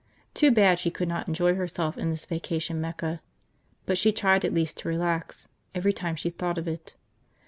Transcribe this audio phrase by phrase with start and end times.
[0.33, 3.21] Too bad she could not enjoy herself in this vacation mecca.
[3.85, 6.95] But she tried at least to relax, every time she thought of it.